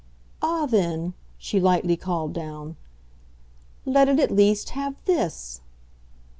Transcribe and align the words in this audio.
"Ah, 0.41 0.65
then," 0.65 1.13
she 1.37 1.59
lightly 1.59 1.95
called 1.95 2.33
down, 2.33 2.75
"let 3.85 4.09
it 4.09 4.19
at 4.19 4.31
least 4.31 4.71
have 4.71 4.95
THIS!" 5.05 5.61